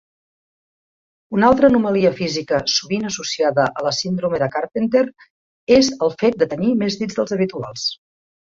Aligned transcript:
Una 1.35 1.45
altra 1.51 1.69
anomalia 1.73 2.11
física 2.21 2.61
sovint 2.77 3.05
associada 3.11 3.67
a 3.81 3.85
la 3.89 3.91
síndrome 3.99 4.41
de 4.45 4.49
Carpenter 4.57 5.07
és 5.79 5.93
el 6.09 6.19
fet 6.25 6.41
de 6.43 6.53
tenir 6.55 6.75
més 6.85 6.99
dits 7.05 7.21
dels 7.21 7.37
habituals. 7.39 7.89